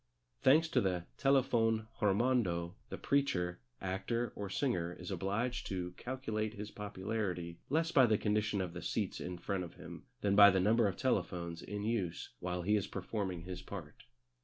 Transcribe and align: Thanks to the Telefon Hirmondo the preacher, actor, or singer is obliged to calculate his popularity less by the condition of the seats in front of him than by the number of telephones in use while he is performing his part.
Thanks 0.41 0.67
to 0.69 0.81
the 0.81 1.05
Telefon 1.19 1.85
Hirmondo 1.99 2.73
the 2.89 2.97
preacher, 2.97 3.59
actor, 3.79 4.33
or 4.35 4.49
singer 4.49 4.93
is 4.93 5.11
obliged 5.11 5.67
to 5.67 5.91
calculate 5.91 6.55
his 6.55 6.71
popularity 6.71 7.59
less 7.69 7.91
by 7.91 8.07
the 8.07 8.17
condition 8.17 8.61
of 8.61 8.73
the 8.73 8.81
seats 8.81 9.19
in 9.21 9.37
front 9.37 9.63
of 9.63 9.75
him 9.75 10.05
than 10.21 10.35
by 10.35 10.49
the 10.49 10.59
number 10.59 10.87
of 10.87 10.97
telephones 10.97 11.61
in 11.61 11.83
use 11.83 12.31
while 12.39 12.63
he 12.63 12.75
is 12.75 12.87
performing 12.87 13.43
his 13.43 13.61
part. 13.61 14.05